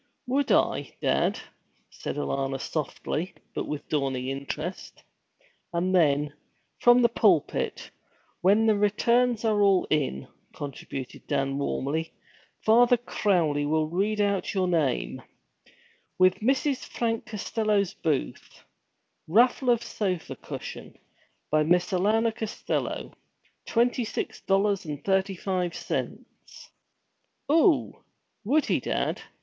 [0.25, 1.39] 'Would I, dad?'
[1.91, 5.03] said Alanna softly, but with dawning interest.
[5.71, 6.33] 'And then,
[6.79, 7.91] from the pulpit,
[8.41, 12.15] when the returns are all in,' contributed Dan warmly,
[12.65, 15.21] 'Father Crowley will read out your name,
[16.17, 16.83] "With Mrs.
[16.83, 18.63] Frank Costello's booth
[19.27, 20.97] raffle of sofa cushion,
[21.51, 23.13] by Miss Alanna Costello,
[23.67, 26.71] twenty six dollars and thirty five cents!"
[27.51, 28.03] 'Oo
[28.43, 29.21] would he, dad?'